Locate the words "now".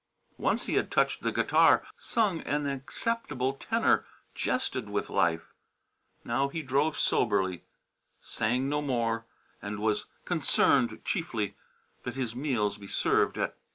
6.23-6.47